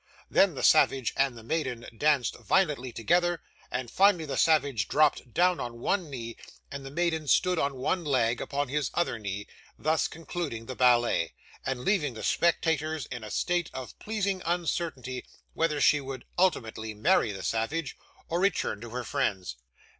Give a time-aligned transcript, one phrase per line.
[0.31, 5.59] Then the savage and the maiden danced violently together, and, finally, the savage dropped down
[5.59, 6.37] on one knee,
[6.71, 9.45] and the maiden stood on one leg upon his other knee;
[9.77, 11.33] thus concluding the ballet,
[11.67, 17.31] and leaving the spectators in a state of pleasing uncertainty, whether she would ultimately marry
[17.31, 17.95] the savage,
[18.27, 19.55] or return to her friends.